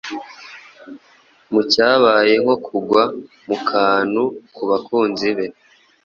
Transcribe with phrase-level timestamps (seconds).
[1.51, 3.01] Mu cyabaye nko kugwa
[3.47, 4.23] mu kantu
[4.55, 5.45] ku bakunzi be,